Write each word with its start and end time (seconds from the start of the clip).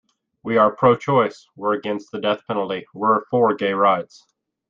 We 0.41 0.57
are 0.57 0.71
pro-choice; 0.75 1.45
we're 1.55 1.73
against 1.73 2.11
the 2.11 2.19
death 2.19 2.41
penalty; 2.47 2.87
we're 2.91 3.23
for 3.25 3.53
gay 3.53 3.73
rights. 3.73 4.25